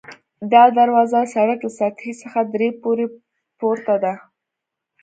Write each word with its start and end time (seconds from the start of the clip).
دا 0.53 0.63
دروازه 0.77 1.19
د 1.23 1.27
سړک 1.35 1.59
له 1.65 1.71
سطحې 1.79 2.13
څخه 2.21 2.39
درې 2.53 2.67
پوړۍ 2.81 3.07
پورته 3.59 3.95
ده. 4.03 4.13